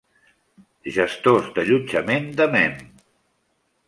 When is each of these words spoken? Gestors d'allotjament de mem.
Gestors 0.95 1.51
d'allotjament 1.57 2.25
de 2.39 2.47
mem. 2.57 2.81